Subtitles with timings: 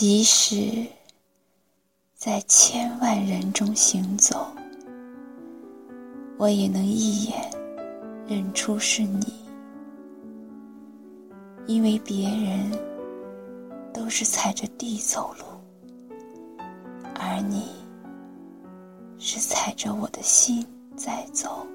[0.00, 0.86] 即使
[2.14, 4.46] 在千万人中行走，
[6.36, 7.50] 我也能一眼
[8.28, 9.34] 认出是你，
[11.66, 12.70] 因为别人
[13.92, 16.64] 都是踩着地走路，
[17.16, 17.64] 而你
[19.18, 21.66] 是踩着我的心在走。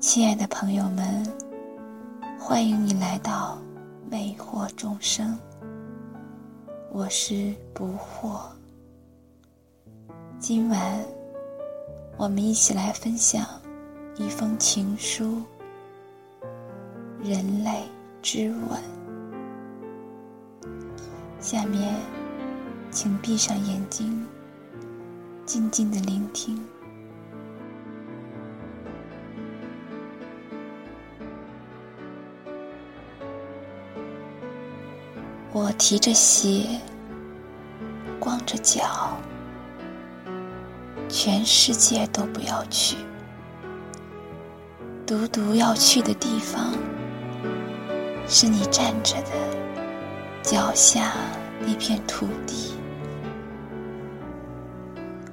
[0.00, 1.30] 亲爱的朋友们，
[2.38, 3.58] 欢迎你来到
[4.10, 5.38] 魅惑众生。
[6.94, 8.40] 我是不惑。
[10.38, 11.04] 今晚
[12.16, 13.44] 我们一起来分享
[14.14, 15.42] 一封情书，
[17.28, 17.82] 《人类
[18.22, 18.80] 之吻》。
[21.40, 21.96] 下面，
[22.92, 24.24] 请闭上眼睛，
[25.44, 26.64] 静静的聆听。
[35.54, 36.66] 我提着鞋，
[38.18, 39.16] 光着脚，
[41.08, 42.96] 全世界都不要去，
[45.06, 46.72] 独独要去的地方，
[48.26, 49.30] 是你站着的
[50.42, 51.12] 脚下
[51.60, 52.74] 那片土地。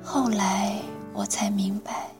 [0.03, 0.79] 后来
[1.13, 2.11] 我才明白，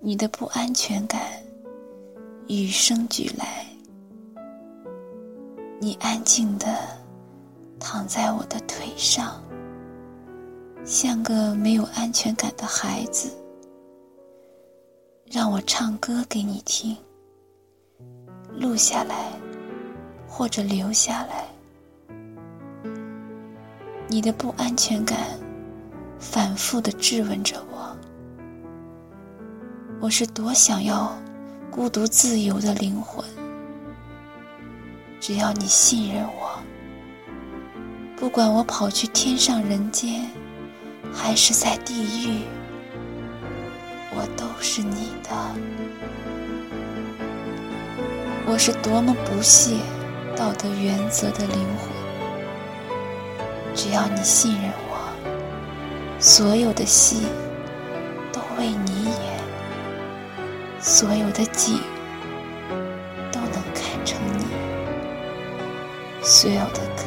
[0.00, 1.22] 你的不安全感
[2.46, 3.69] 与生俱来。
[5.82, 6.66] 你安静地
[7.78, 9.42] 躺在我的腿上，
[10.84, 13.30] 像个没有安全感的孩子。
[15.24, 16.94] 让我唱歌给你听，
[18.58, 19.32] 录下来，
[20.28, 21.48] 或者留下来。
[24.06, 25.18] 你的不安全感
[26.18, 27.96] 反复地质问着我：
[29.98, 31.16] 我是多想要
[31.70, 33.24] 孤独自由的灵魂。
[35.20, 36.58] 只要你信任我，
[38.16, 40.30] 不管我跑去天上人间，
[41.12, 42.40] 还是在地狱，
[44.14, 45.30] 我都是你的。
[48.46, 49.76] 我是多么不屑
[50.34, 51.90] 道德原则的灵魂。
[53.74, 54.96] 只要你信任我，
[56.18, 57.26] 所有的戏
[58.32, 59.40] 都为你演，
[60.80, 61.78] 所有的景。
[66.40, 67.04] 所有的歌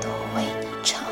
[0.00, 1.04] 都为你唱，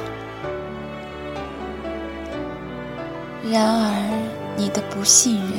[3.52, 5.52] 然而你的不信任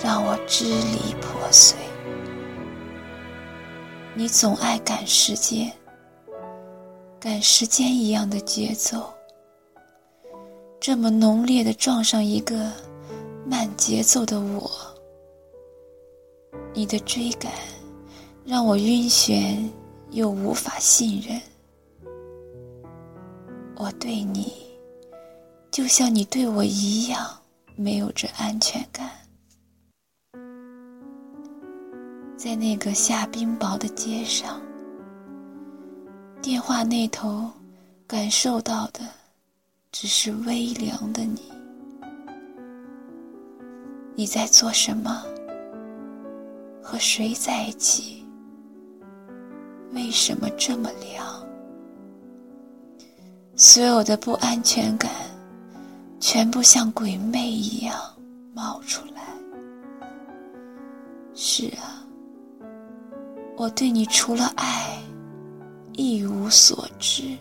[0.00, 1.76] 让我支离破碎。
[4.14, 5.72] 你总爱赶时间，
[7.18, 9.12] 赶时间一样的节奏，
[10.78, 12.70] 这么浓烈的撞上一个
[13.44, 14.70] 慢节奏的我，
[16.72, 17.50] 你的追赶。
[18.50, 19.68] 让我晕眩
[20.10, 21.38] 又无法信任。
[23.76, 24.50] 我对你，
[25.70, 27.28] 就像你对我一样，
[27.76, 29.10] 没有着安全感。
[32.38, 34.58] 在那个下冰雹的街上，
[36.40, 37.50] 电话那头
[38.06, 39.00] 感受到的
[39.92, 41.52] 只是微凉的你。
[44.14, 45.22] 你在做什么？
[46.82, 48.24] 和谁在一起？
[49.98, 51.44] 为什么这么凉？
[53.56, 55.10] 所有的不安全感，
[56.20, 57.96] 全部像鬼魅一样
[58.54, 59.22] 冒出来。
[61.34, 62.06] 是啊，
[63.56, 64.96] 我对你除了爱，
[65.94, 67.36] 一无所知。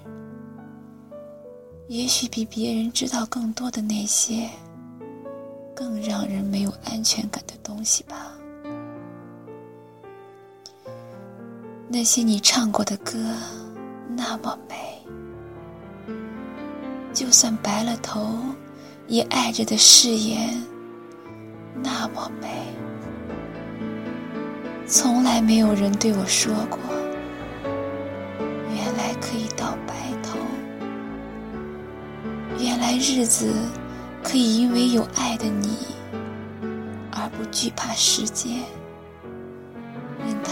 [1.87, 4.49] 也许比别人知道更多的那些，
[5.75, 8.36] 更让人没有安全感的东西吧。
[11.89, 13.17] 那些你唱过的歌，
[14.09, 14.75] 那么美。
[17.13, 18.37] 就算白了头，
[19.07, 20.61] 也爱着的誓言，
[21.81, 22.49] 那么美。
[24.85, 26.77] 从来没有人对我说过，
[28.75, 30.37] 原来可以到白头。
[32.59, 33.53] 原来日子
[34.21, 35.77] 可以因为有爱的你，
[37.11, 38.59] 而不惧怕时间，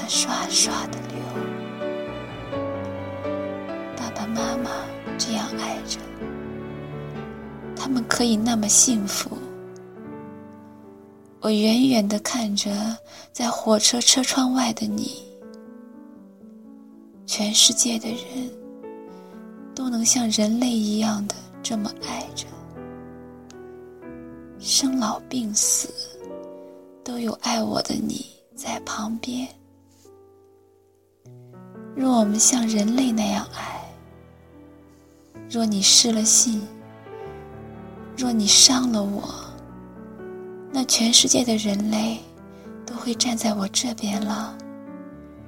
[0.07, 1.17] 刷刷的流。
[3.97, 4.71] 爸爸妈妈
[5.17, 5.99] 这样爱着，
[7.75, 9.37] 他们可以那么幸福。
[11.41, 12.71] 我远远的看着
[13.31, 15.23] 在火车车窗外的你，
[17.27, 18.49] 全世界的人
[19.75, 22.47] 都能像人类一样的这么爱着，
[24.57, 25.93] 生老病死
[27.03, 28.25] 都有爱我的你
[28.55, 29.47] 在旁边。
[31.95, 33.79] 若我们像人类那样爱，
[35.49, 36.61] 若你失了信，
[38.17, 39.33] 若你伤了我，
[40.73, 42.19] 那全世界的人类
[42.85, 44.57] 都会站在我这边了。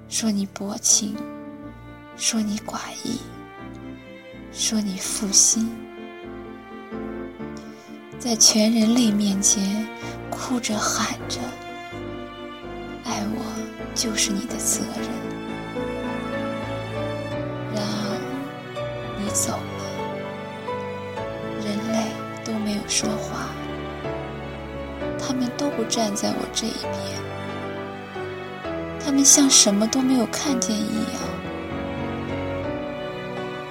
[0.08, 1.18] 说你薄情，
[2.16, 3.20] 说你寡义，
[4.54, 5.70] 说你负心，
[8.18, 9.86] 在全人类面前
[10.30, 11.42] 哭着喊着，
[13.04, 13.44] 爱我
[13.94, 15.37] 就是你的责任。
[19.38, 19.84] 走了，
[21.63, 22.10] 人类
[22.44, 23.50] 都没有说话，
[25.19, 26.94] 他们都不站在我这一边。
[29.00, 31.22] 他们像什么都没有看见一样。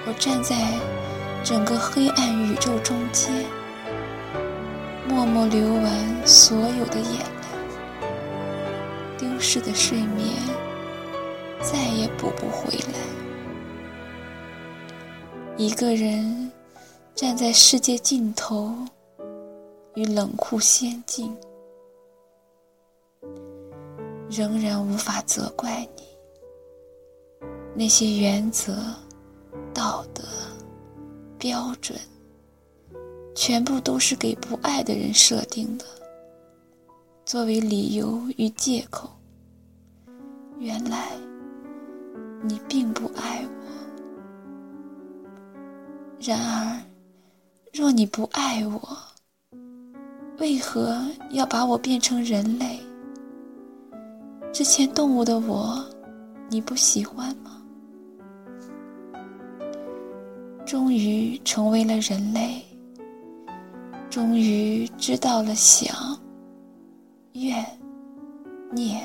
[0.06, 0.54] 我站在
[1.42, 3.44] 整个黑暗宇宙中间，
[5.08, 5.84] 默默流完
[6.24, 8.06] 所有的眼泪，
[9.18, 10.32] 丢失的睡眠
[11.60, 13.25] 再也补不回来。
[15.58, 16.52] 一个人
[17.14, 18.74] 站在世界尽头，
[19.94, 21.34] 与冷酷仙境。
[24.30, 26.02] 仍然无法责怪你。
[27.74, 28.76] 那些原则、
[29.72, 30.24] 道德、
[31.38, 31.98] 标准，
[33.34, 35.86] 全部都是给不爱的人设定的，
[37.24, 39.08] 作为理由与借口。
[40.58, 41.12] 原来
[42.42, 43.65] 你并不爱我。
[46.18, 46.82] 然而，
[47.72, 48.98] 若你不爱我，
[50.38, 50.98] 为何
[51.30, 52.80] 要把我变成人类？
[54.52, 55.84] 之前动物的我，
[56.48, 57.62] 你不喜欢吗？
[60.64, 62.64] 终于成为了人类，
[64.08, 66.18] 终于知道了想、
[67.34, 67.64] 怨、
[68.72, 69.04] 念、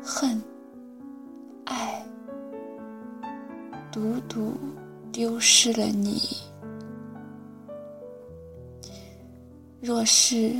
[0.00, 0.40] 恨、
[5.14, 6.20] 丢失了你。
[9.80, 10.52] 若是，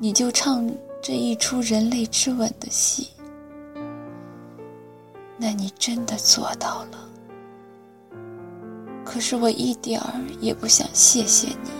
[0.00, 0.66] 你就唱。
[1.00, 3.06] 这一出人类之吻的戏，
[5.38, 7.08] 那你真的做到了。
[9.04, 11.70] 可是我一点儿也不想谢谢你，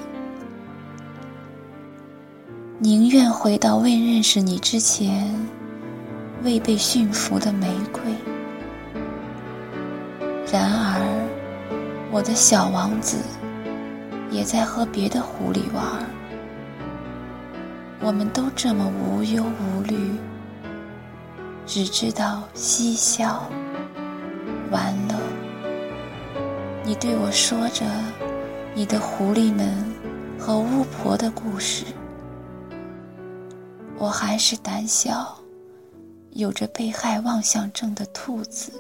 [2.79, 5.29] 宁愿回到未认识你之前
[6.45, 8.01] 未被驯服的玫瑰。
[10.51, 11.28] 然而，
[12.11, 13.19] 我的小王子
[14.31, 15.85] 也在和别的狐狸玩。
[18.01, 20.13] 我们都这么无忧无虑，
[21.67, 23.47] 只知道嬉笑、
[24.71, 25.17] 玩乐。
[26.85, 27.85] 你对我说着
[28.75, 29.85] 你的狐狸们
[30.39, 31.85] 和巫婆的故事，
[33.99, 35.37] 我还是胆小、
[36.31, 38.73] 有着被害妄想症的兔子，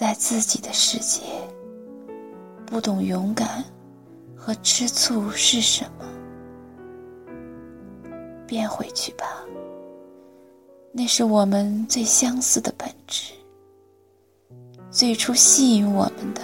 [0.00, 1.20] 在自己的世界，
[2.64, 3.62] 不懂勇敢
[4.34, 6.06] 和吃醋是什么。
[8.46, 9.26] 变回去吧，
[10.90, 13.34] 那是我们最相似的本质。
[14.90, 16.40] 最初吸引我们的，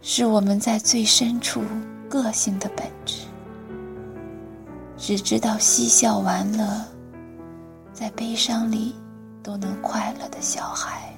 [0.00, 1.62] 是我们在最深处
[2.08, 3.26] 个性的本质。
[4.96, 6.86] 只知道嬉笑玩乐，
[7.92, 8.94] 在悲伤里
[9.42, 11.13] 都能快乐的小孩。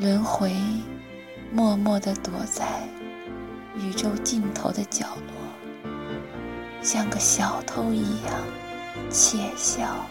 [0.00, 0.50] 轮回，
[1.52, 2.88] 默默地躲在
[3.76, 5.34] 宇宙尽头的角落。
[6.80, 8.34] 像个小偷一样
[9.10, 10.06] 窃笑。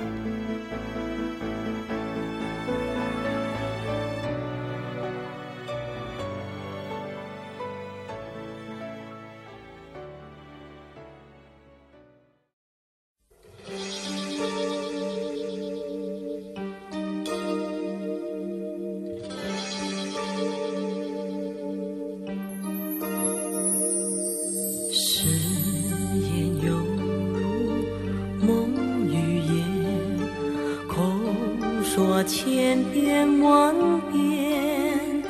[32.29, 33.73] 千遍万
[34.11, 35.23] 遍，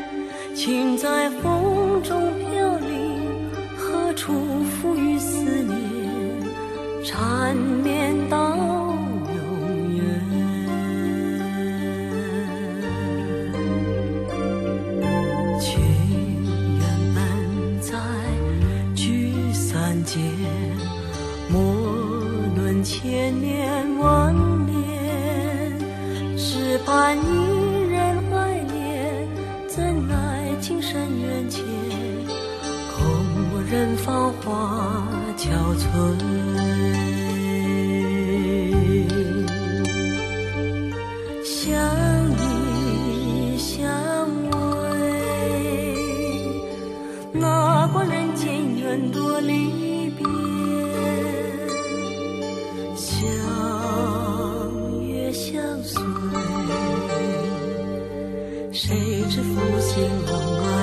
[0.53, 5.77] 情在风中飘零，何处赋予思念，
[7.01, 7.88] 缠绵
[26.69, 29.27] 只盼你人怀念
[29.67, 31.65] 怎奈情深缘浅
[32.93, 35.03] 空人芳华
[35.35, 35.49] 憔
[35.79, 35.83] 悴。
[41.43, 41.73] 相
[42.37, 43.89] 依相
[44.51, 44.53] 偎
[47.33, 49.98] 哪管人间愿多离。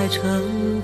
[0.09, 0.81] 成